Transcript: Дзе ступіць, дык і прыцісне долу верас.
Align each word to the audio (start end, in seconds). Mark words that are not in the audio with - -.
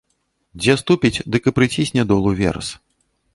Дзе 0.61 0.73
ступіць, 0.81 1.23
дык 1.35 1.43
і 1.51 1.53
прыцісне 1.59 2.07
долу 2.13 2.29
верас. 2.41 2.73